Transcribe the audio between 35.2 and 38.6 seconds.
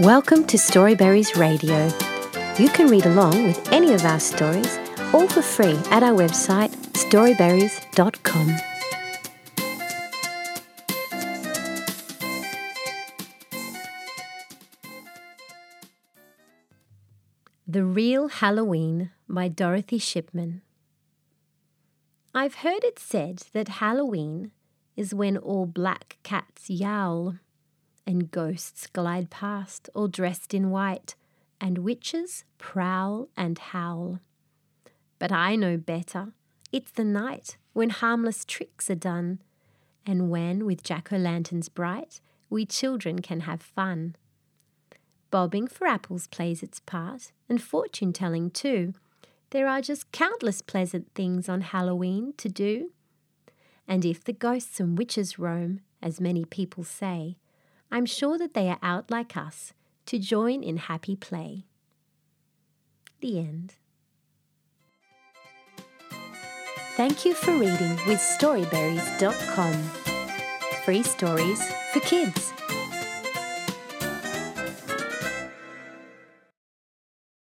I know better. It's the night when harmless